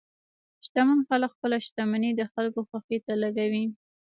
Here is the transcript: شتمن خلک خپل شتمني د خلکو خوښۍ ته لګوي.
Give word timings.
شتمن 0.65 0.99
خلک 1.09 1.29
خپل 1.35 1.51
شتمني 1.67 2.11
د 2.15 2.21
خلکو 2.33 2.59
خوښۍ 2.69 2.99
ته 3.05 3.13
لګوي. 3.23 3.65